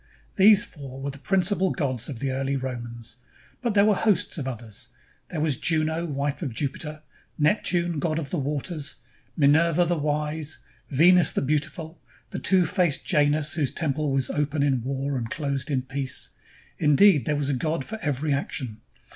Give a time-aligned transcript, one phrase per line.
[0.35, 3.17] These four were the principal gods of the early Romans,
[3.61, 4.89] but there were hosts of others.
[5.29, 7.03] There was Juno, wife of Jupiter;
[7.37, 8.95] Neptune, god of the waters;
[9.37, 10.57] Minerva the wise;
[10.89, 12.01] Venus the beautiful;
[12.31, 16.31] the two faced Janus, whose temple was open in war and closed in peace—
[16.79, 18.81] indeed, there was a god for every action.